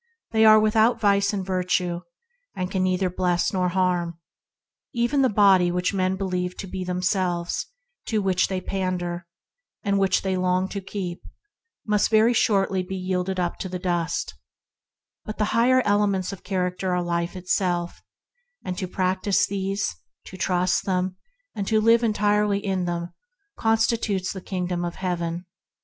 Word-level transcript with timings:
They 0.31 0.45
are 0.45 0.59
without 0.59 0.99
vice 0.99 1.31
and 1.31 1.45
virtue 1.45 2.01
and 2.55 2.71
can 2.71 2.81
neither 2.81 3.07
bless 3.07 3.53
nor 3.53 3.69
harm. 3.69 4.17
Even 4.95 5.21
the 5.21 5.29
body 5.29 5.69
which 5.69 5.93
men 5.93 6.15
believe 6.15 6.57
to 6.57 6.65
be 6.65 6.83
themselves, 6.83 7.67
to 8.07 8.19
which 8.19 8.47
they 8.47 8.59
pander, 8.61 9.27
and 9.83 9.99
which 9.99 10.23
they 10.23 10.35
long 10.35 10.67
to 10.69 10.81
keep, 10.81 11.21
is 11.93 12.07
constantly 12.09 12.81
being 12.81 13.05
yielded 13.05 13.39
up 13.39 13.59
to 13.59 13.69
the 13.69 13.77
dust, 13.77 14.33
it 14.33 14.33
is 14.33 14.33
ever 14.33 14.79
changing. 14.87 15.23
But 15.25 15.37
the 15.37 15.53
higher 15.55 15.81
elements 15.85 16.33
of 16.33 16.41
character 16.43 16.95
are 16.95 17.03
life 17.03 17.35
itself; 17.35 18.01
and 18.65 18.75
to 18.79 18.87
practise 18.87 19.45
these, 19.45 19.97
to 20.25 20.35
trust 20.35 20.85
them, 20.87 21.17
and 21.53 21.67
to 21.67 21.79
live 21.79 22.01
entirely 22.03 22.57
in 22.65 22.85
them, 22.85 23.13
constitute 23.55 24.27
the 24.33 24.41
Kingdom 24.41 24.83
of 24.83 24.95
Heaven. 24.95 25.45